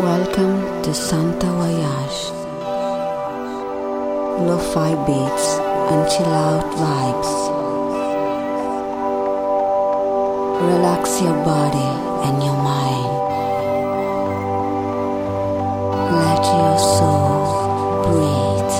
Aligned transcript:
Welcome 0.00 0.80
to 0.82 0.94
Santa 0.94 1.46
Voyage. 1.52 2.32
Lo-fi 4.46 4.94
beats 5.04 5.58
and 5.92 6.08
chill 6.08 6.32
out 6.32 6.64
vibes. 6.72 7.30
Relax 10.62 11.20
your 11.20 11.36
body 11.44 11.90
and 12.24 12.42
your 12.42 12.56
mind. 12.56 13.12
Let 16.16 16.44
your 16.48 16.78
soul 16.78 17.44
breathe. 18.08 18.74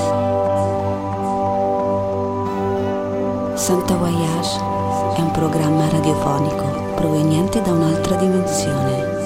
Santa 3.58 3.94
Voyage 3.96 4.56
è 5.16 5.20
un 5.20 5.30
programma 5.32 5.86
radiofonico 5.90 6.94
proveniente 6.94 7.60
da 7.60 7.72
un'altra 7.72 8.16
dimensione. 8.16 9.19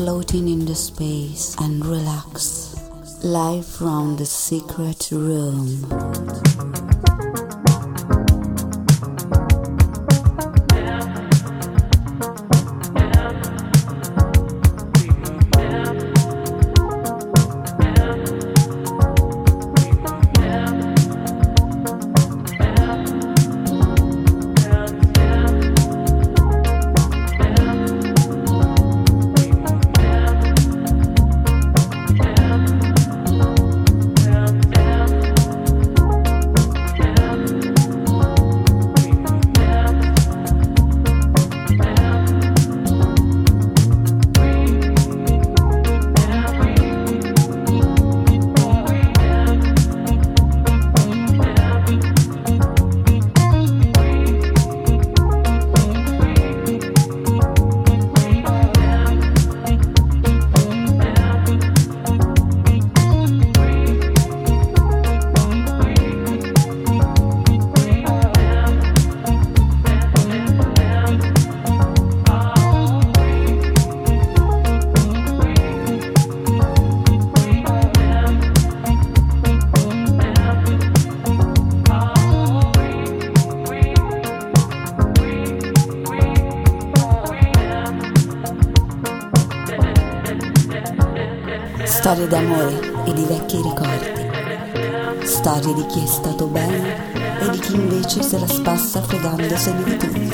Floating 0.00 0.48
in 0.48 0.64
the 0.64 0.74
space 0.74 1.54
and 1.60 1.84
relax. 1.84 2.74
Live 3.22 3.66
from 3.66 4.16
the 4.16 4.24
secret 4.24 5.10
room. 5.12 6.79
Storie 92.10 92.26
d'amore 92.26 93.04
e 93.04 93.12
di 93.12 93.22
vecchi 93.22 93.62
ricordi. 93.62 95.28
Storie 95.28 95.74
di 95.74 95.86
chi 95.86 96.02
è 96.02 96.06
stato 96.06 96.46
bene 96.48 97.14
e 97.38 97.50
di 97.50 97.58
chi 97.60 97.76
invece 97.76 98.20
se 98.24 98.36
la 98.36 98.48
spassa 98.48 99.00
fregandosene 99.00 99.84
di 99.84 99.96
tutti. 99.96 100.32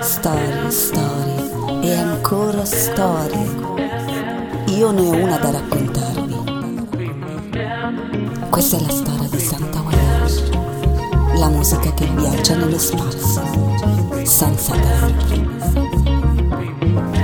Storie, 0.00 0.70
storie 0.70 1.82
e 1.82 1.94
ancora 1.94 2.64
storie. 2.64 3.44
Io 4.68 4.90
ne 4.90 5.00
ho 5.02 5.16
una 5.16 5.36
da 5.36 5.50
raccontarvi. 5.50 6.36
Questa 8.48 8.78
è 8.78 8.80
la 8.80 8.88
storia 8.88 9.28
di 9.28 9.40
Santa 9.40 9.82
Voyage, 9.82 10.50
la 11.34 11.48
musica 11.48 11.92
che 11.92 12.06
viaggia 12.06 12.56
nello 12.56 12.78
spazio, 12.78 13.42
senza 14.24 14.72
tempo 14.72 15.24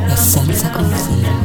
e 0.08 0.14
senza 0.14 0.68
confini. 0.72 1.43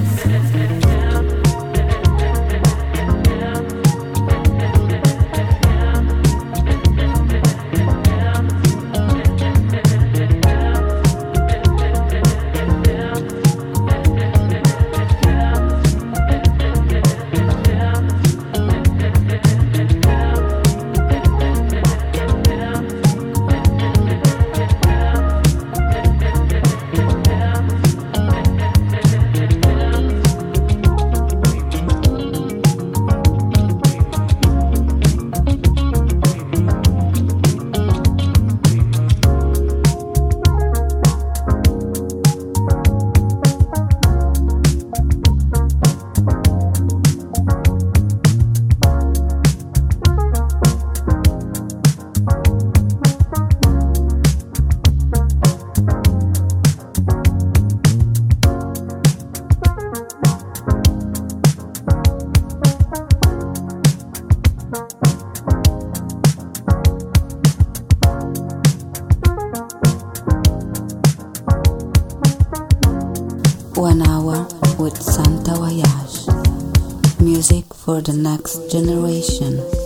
For 78.00 78.12
the 78.12 78.18
next 78.18 78.72
generation. 78.72 79.79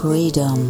Freedom. 0.00 0.67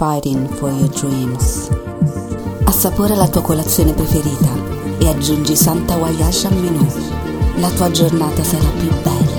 Fighting 0.00 0.48
for 0.56 0.70
your 0.70 0.88
dreams. 0.88 1.68
Assapora 2.64 3.14
la 3.14 3.28
tua 3.28 3.42
colazione 3.42 3.92
preferita 3.92 4.48
e 4.98 5.06
aggiungi 5.06 5.54
Santa 5.54 5.98
Voyage 5.98 6.46
al 6.46 6.54
menù. 6.54 6.86
La 7.56 7.68
tua 7.68 7.90
giornata 7.90 8.42
sarà 8.42 8.70
più 8.78 8.88
bella. 9.02 9.29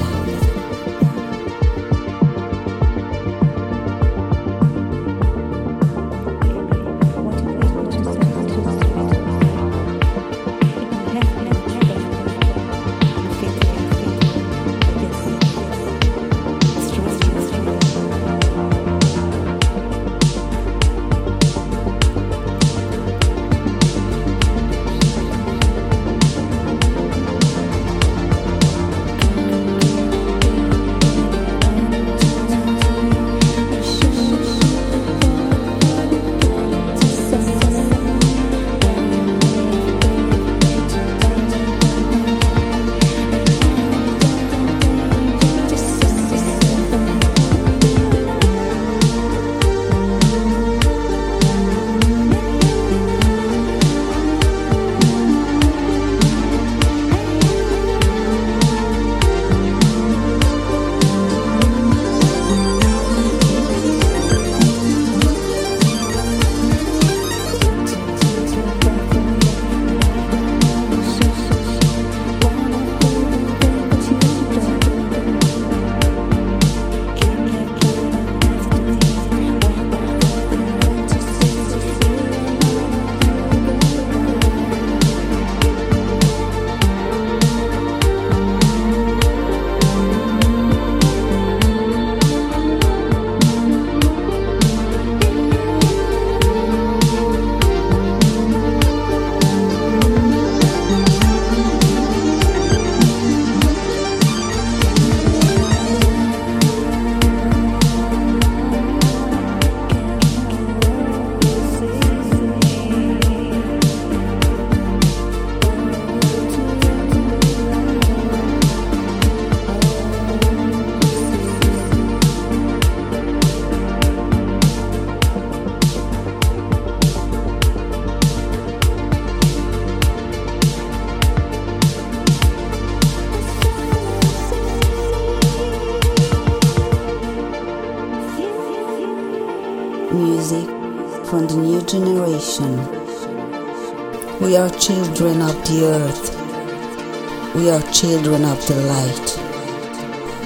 Children 144.81 145.39
of 145.43 145.53
the 145.67 145.85
earth. 145.85 147.55
We 147.55 147.69
are 147.69 147.81
children 147.93 148.43
of 148.43 148.57
the 148.67 148.75
light. 148.89 149.27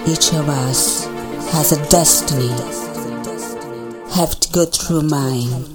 Each 0.10 0.34
of 0.34 0.50
us 0.50 1.06
has 1.54 1.72
a 1.72 1.90
destiny. 1.90 2.50
Have 4.12 4.38
to 4.42 4.52
go 4.52 4.66
through 4.66 5.04
mine. 5.04 5.75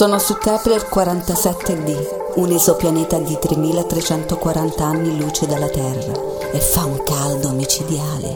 Sono 0.00 0.18
su 0.18 0.38
Kepler 0.38 0.88
47d, 0.90 2.36
un 2.36 2.50
esopianeta 2.52 3.18
di 3.18 3.36
3340 3.38 4.82
anni 4.82 5.18
luce 5.18 5.46
dalla 5.46 5.68
Terra, 5.68 6.14
e 6.52 6.58
fa 6.58 6.86
un 6.86 7.02
caldo 7.02 7.50
micidiale. 7.50 8.34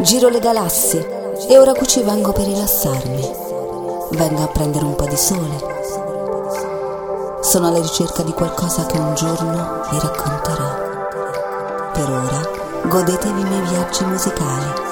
Giro 0.00 0.30
le 0.30 0.38
galassie 0.38 1.36
e 1.46 1.58
ora 1.58 1.74
qui 1.74 1.86
ci 1.86 2.00
vengo 2.00 2.32
per 2.32 2.46
rilassarmi. 2.46 3.30
Vengo 4.12 4.42
a 4.44 4.48
prendere 4.48 4.86
un 4.86 4.94
po' 4.94 5.04
di 5.04 5.16
sole. 5.18 5.62
Sono 7.42 7.66
alla 7.68 7.82
ricerca 7.82 8.22
di 8.22 8.32
qualcosa 8.32 8.86
che 8.86 8.96
un 8.96 9.14
giorno 9.14 9.82
vi 9.90 9.98
racconterò. 10.00 10.70
Per 11.92 12.10
ora, 12.10 12.40
godetevi 12.88 13.40
i 13.42 13.44
miei 13.44 13.60
viaggi 13.60 14.04
musicali. 14.06 14.85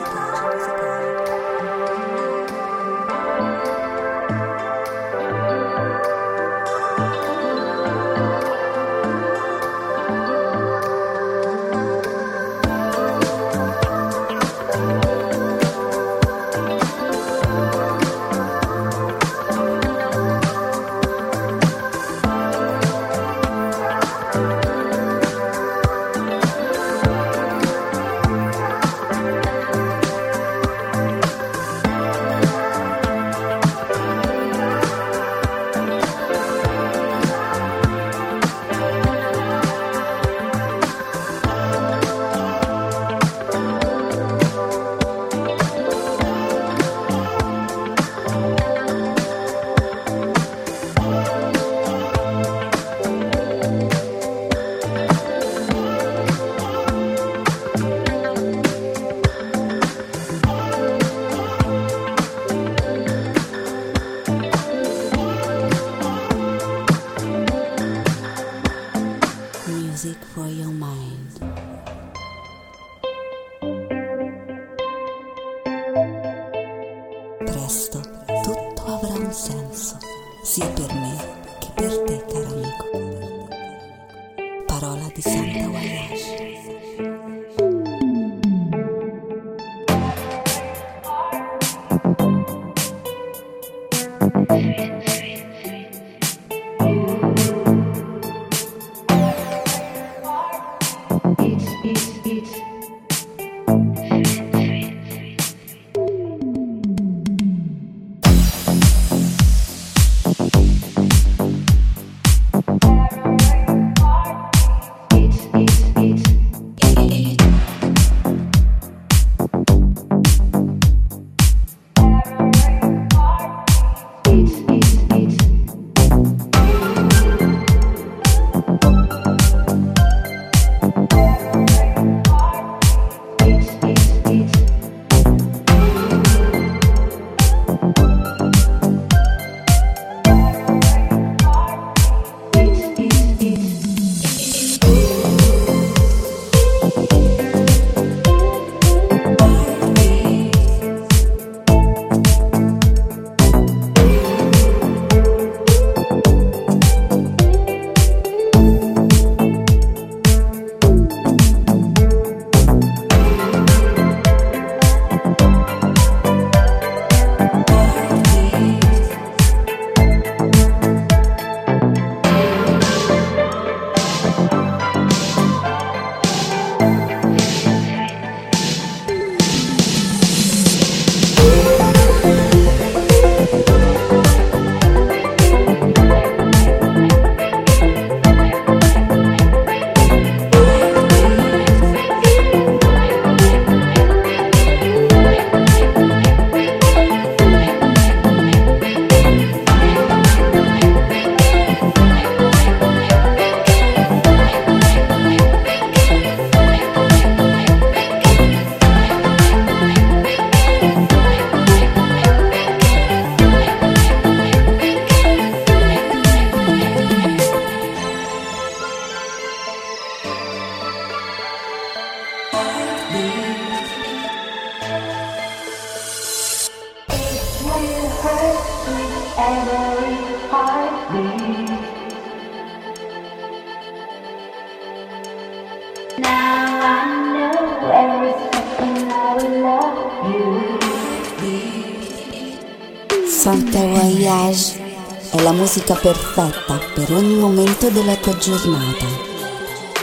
perfetta 246.05 246.79
per 246.93 247.11
ogni 247.15 247.35
momento 247.35 247.89
della 247.89 248.15
tua 248.17 248.37
giornata, 248.37 249.07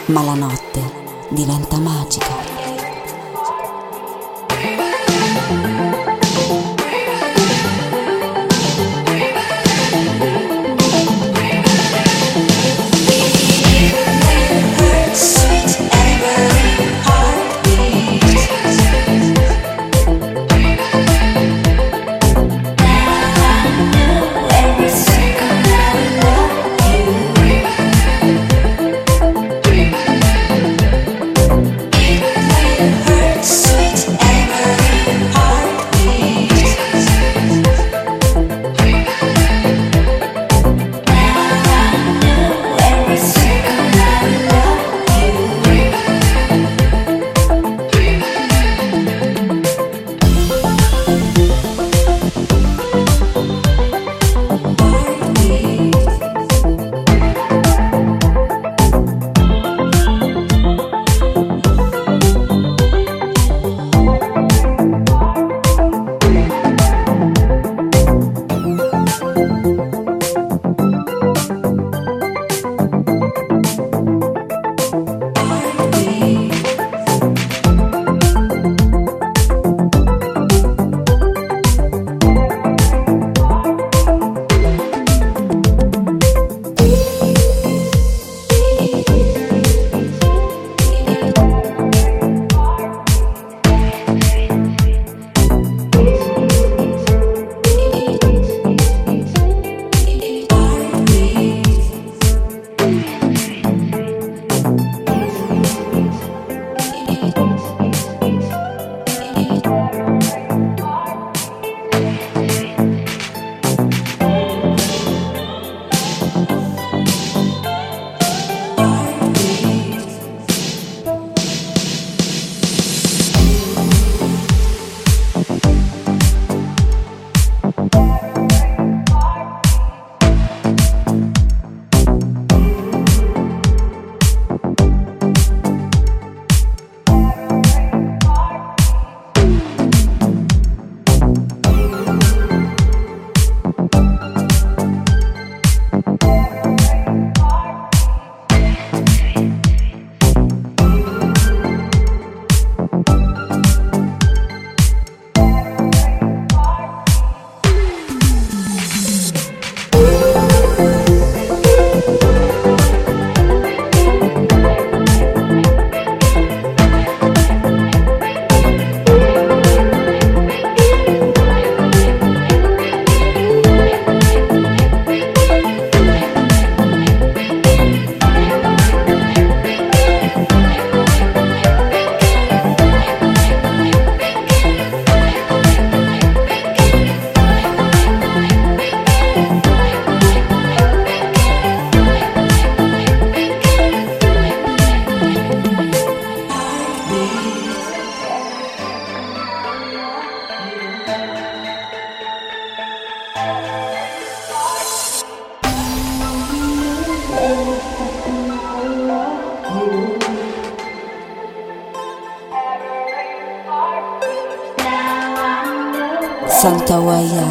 ma 0.08 0.24
la 0.24 0.34
notte 0.34 0.82
diventa 1.30 1.78
magica. 1.78 2.41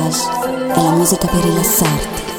Voyage 0.00 0.72
è 0.72 0.82
la 0.82 0.92
musica 0.92 1.26
per 1.26 1.42
rilassarti. 1.42 2.29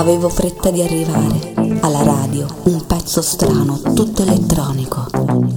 Avevo 0.00 0.30
fretta 0.30 0.70
di 0.70 0.80
arrivare 0.80 1.52
alla 1.82 2.02
radio, 2.02 2.46
un 2.64 2.86
pezzo 2.86 3.20
strano, 3.20 3.82
tutto 3.94 4.22
elettronico. 4.22 5.49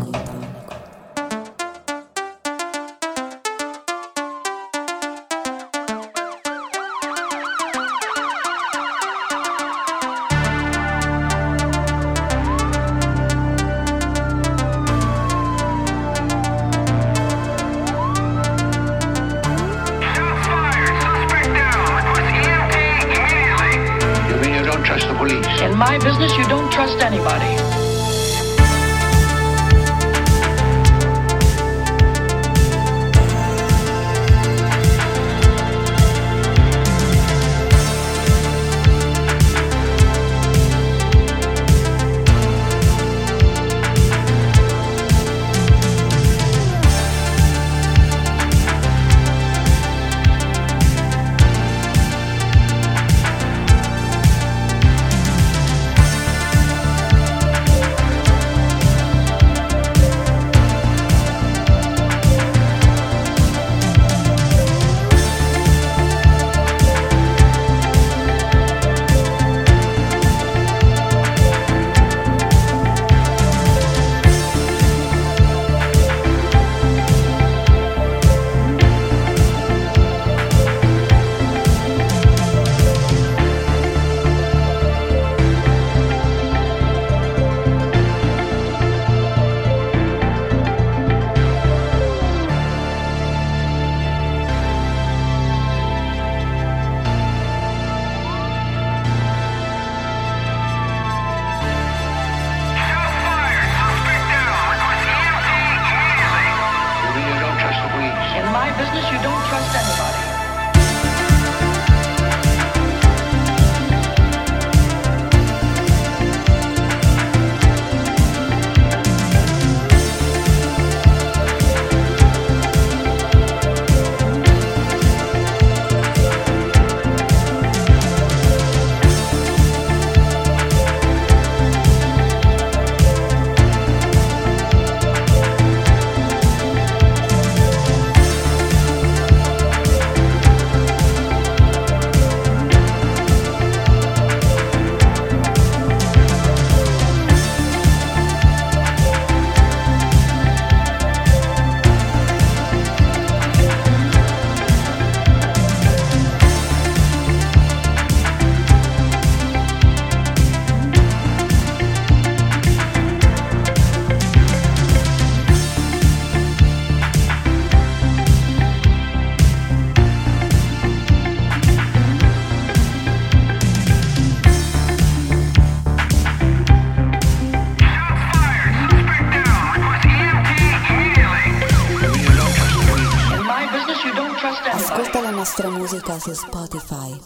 Musica 185.93 186.17
su 186.17 186.33
Spotify, 186.33 187.21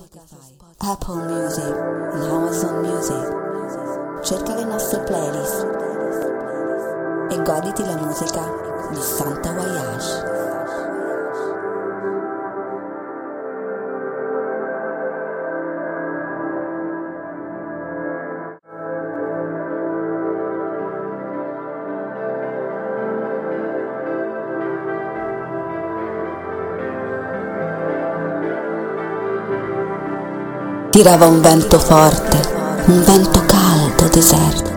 Apple 0.80 1.24
Music 1.24 1.74
Amazon 2.30 2.82
Music. 2.82 4.24
Cerca 4.24 4.55
le 4.55 4.65
nostre 4.65 4.99
playlist 5.03 5.65
e 7.30 7.41
goditi 7.43 7.86
la 7.86 7.95
musica 7.95 8.43
di 8.91 8.99
Santa 8.99 9.53
Voyage. 9.53 10.46
Tirava 30.97 31.27
un 31.27 31.41
vento 31.41 31.77
forte, 31.77 32.39
un 32.87 33.03
vento 33.03 33.45
caldo, 33.45 34.07
deserto. 34.11 34.71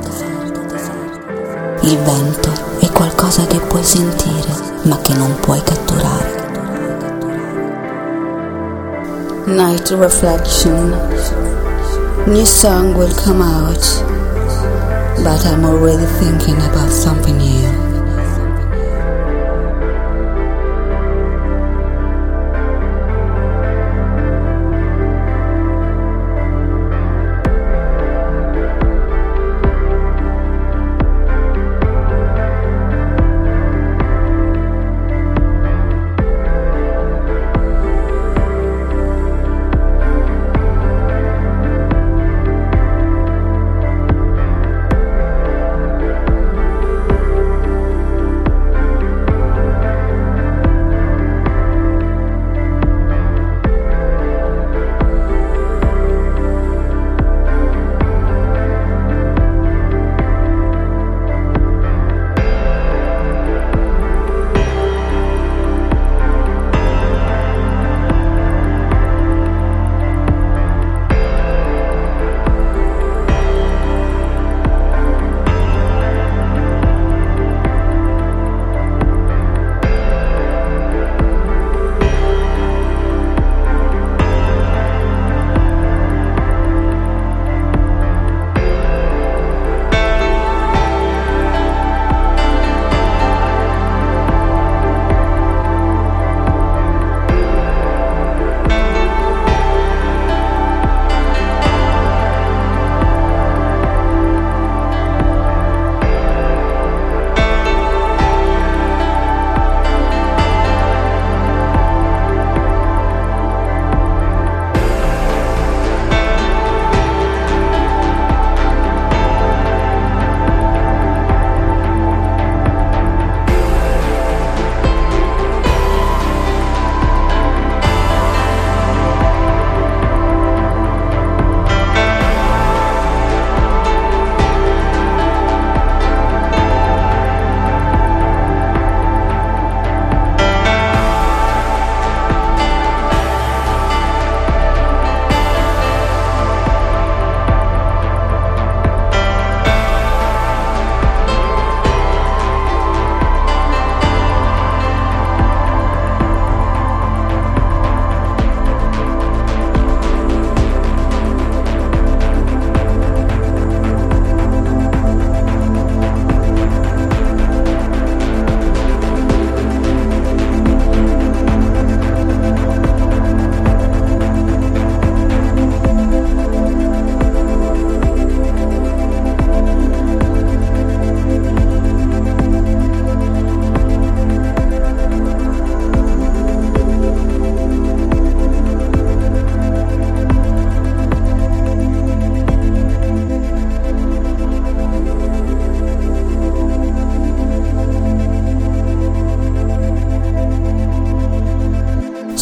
Il 1.81 1.97
vento 1.97 2.51
è 2.79 2.91
qualcosa 2.91 3.47
che 3.47 3.59
puoi 3.61 3.83
sentire, 3.83 4.53
ma 4.83 4.99
che 5.01 5.15
non 5.15 5.35
puoi 5.41 5.63
catturare. 5.63 6.29
Night 9.47 9.89
reflection. 9.93 10.95
New 12.27 12.45
song 12.45 12.95
will 12.95 13.15
come 13.25 13.43
out, 13.43 14.05
but 15.23 15.43
I'm 15.47 15.65
already 15.65 16.05
thinking 16.19 16.61
about 16.61 16.91
something 16.91 17.40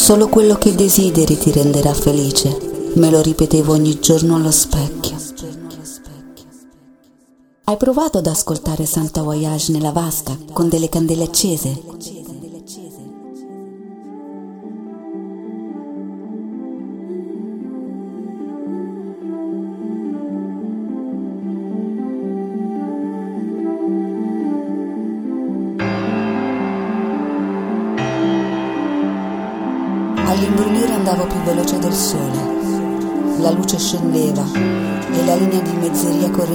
Solo 0.09 0.29
quello 0.31 0.55
che 0.55 0.75
desideri 0.75 1.37
ti 1.37 1.51
renderà 1.53 1.93
felice, 1.93 2.57
me 2.95 3.11
lo 3.11 3.21
ripetevo 3.21 3.75
ogni 3.75 4.01
giorno 4.01 4.37
allo 4.37 4.51
specchio. 4.51 5.15
Hai 7.65 7.77
provato 7.77 8.17
ad 8.17 8.27
ascoltare 8.27 8.87
Santa 8.87 9.21
Voyage 9.21 9.71
nella 9.71 9.93
vasca 9.93 10.35
con 10.51 10.71
delle 10.71 10.89
candele 10.89 11.25
accese? 11.25 11.83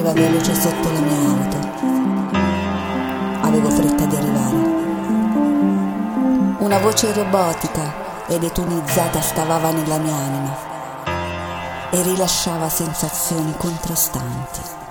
Correva 0.04 0.12
veloce 0.12 0.54
sotto 0.54 0.92
la 0.92 1.00
mia 1.00 1.18
auto. 1.30 1.58
Avevo 3.48 3.70
fretta 3.70 4.06
di 4.06 4.16
arrivare. 4.16 4.72
Una 6.60 6.78
voce 6.80 7.14
robotica 7.14 8.26
ed 8.28 8.44
etonizzata 8.44 9.22
scavava 9.22 9.72
nella 9.72 9.98
mia 9.98 10.16
anima 10.16 10.58
e 11.90 12.02
rilasciava 12.02 12.68
sensazioni 12.70 13.54
contrastanti. 13.58 14.83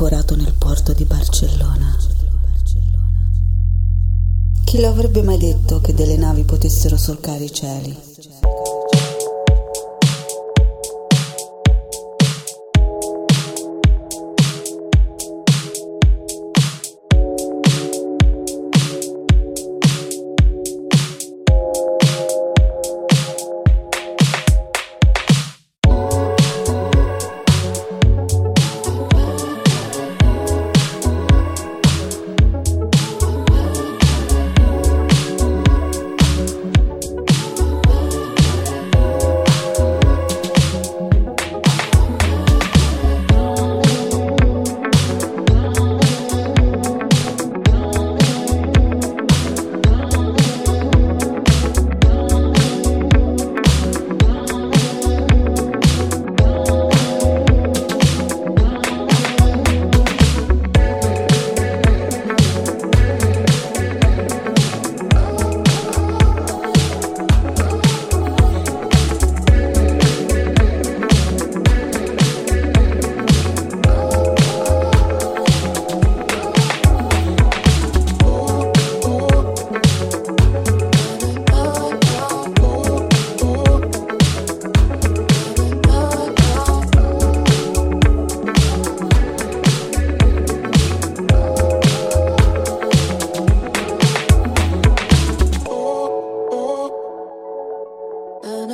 ancorato 0.00 0.34
nel 0.34 0.54
porto 0.56 0.94
di 0.94 1.04
Barcellona. 1.04 1.94
Chi 4.64 4.80
lo 4.80 4.88
avrebbe 4.88 5.22
mai 5.22 5.36
detto 5.36 5.82
che 5.82 5.92
delle 5.92 6.16
navi 6.16 6.44
potessero 6.44 6.96
solcare 6.96 7.44
i 7.44 7.52
cieli? 7.52 7.94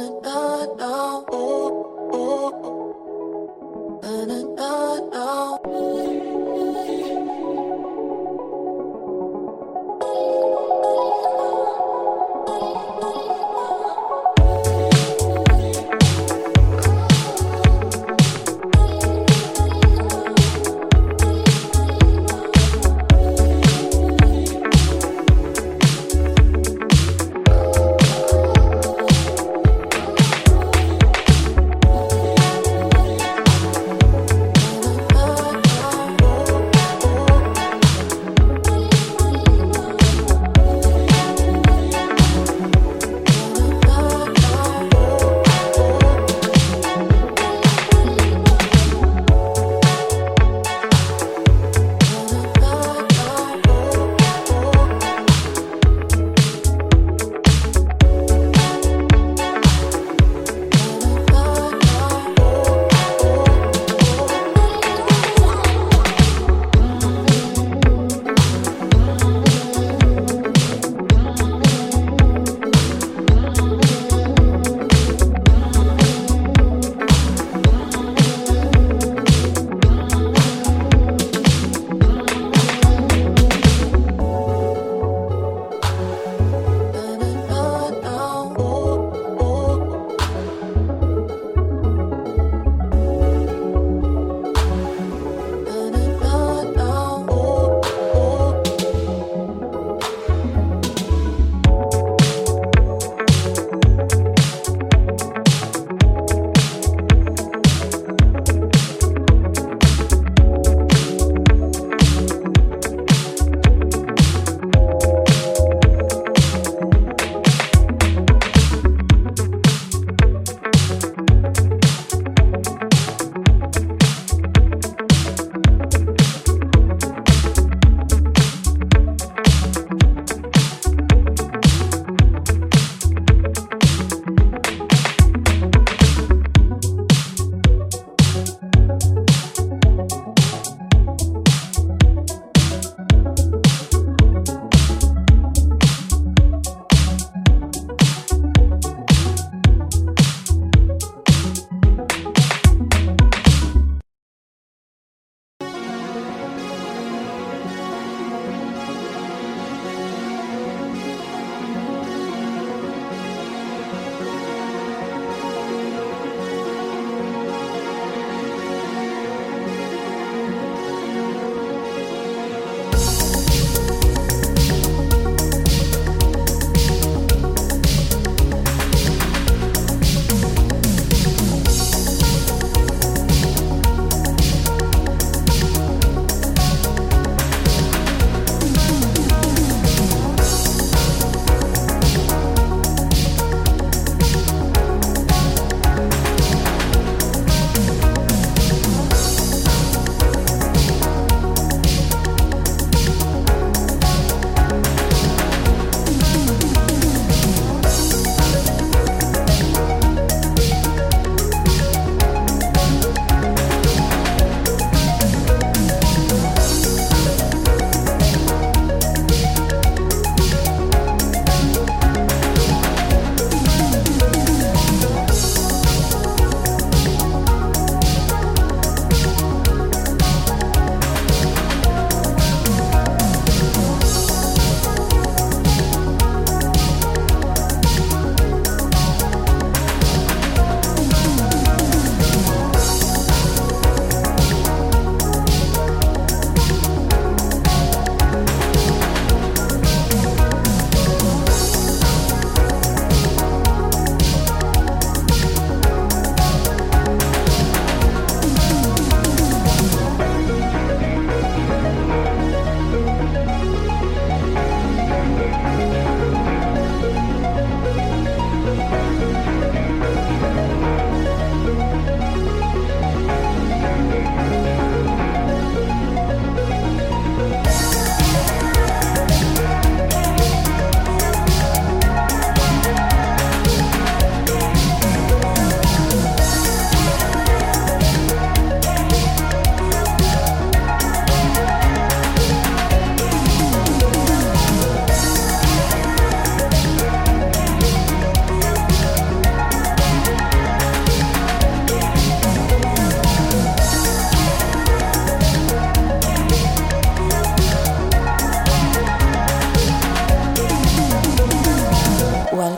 no, 0.06 0.76
no. 0.76 1.45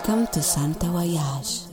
Welcome 0.08 0.26
to 0.32 0.42
Santa 0.42 0.86
Voyage. 0.86 1.67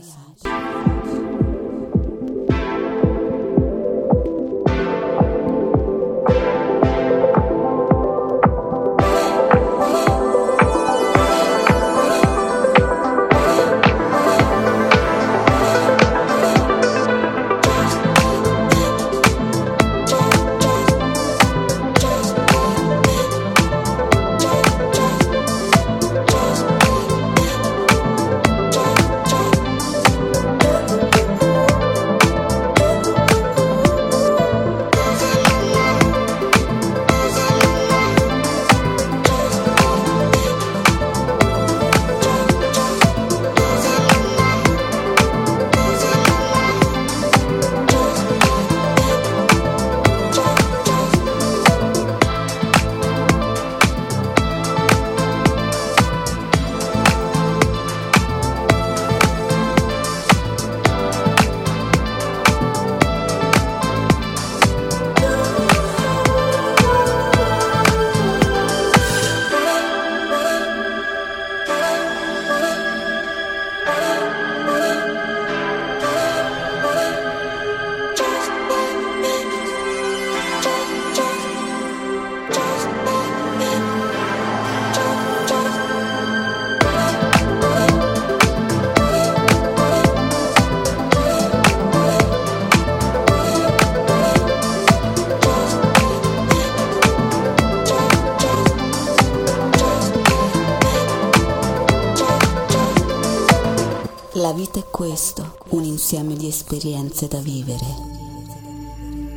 Questo, 105.15 105.55
un 105.69 105.85
insieme 105.85 106.35
di 106.35 106.49
esperienze 106.49 107.29
da 107.29 107.37
vivere. 107.37 107.85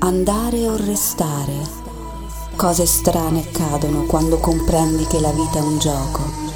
Andare 0.01 0.67
o 0.67 0.75
restare. 0.75 1.55
Cose 2.57 2.85
strane 2.85 3.47
accadono 3.47 4.03
quando 4.07 4.39
comprendi 4.39 5.07
che 5.07 5.21
la 5.21 5.31
vita 5.31 5.59
è 5.59 5.63
un 5.63 5.79
gioco. 5.79 6.48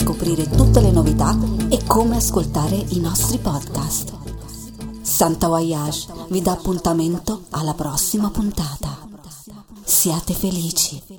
Scoprire 0.00 0.48
tutte 0.48 0.80
le 0.80 0.90
novità 0.90 1.36
e 1.68 1.84
come 1.86 2.16
ascoltare 2.16 2.74
i 2.74 3.00
nostri 3.00 3.36
podcast. 3.36 4.12
Santa 5.02 5.48
Voyage 5.48 6.06
vi 6.28 6.40
dà 6.40 6.52
appuntamento 6.52 7.42
alla 7.50 7.74
prossima 7.74 8.30
puntata. 8.30 8.96
Siate 9.84 10.32
felici. 10.32 11.09